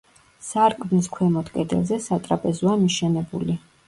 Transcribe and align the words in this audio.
სარკმლის 0.45 1.09
ქვემოთ 1.17 1.51
კედელზე 1.57 1.99
სატრაპეზოა 2.05 2.79
მიშენებული. 2.87 3.57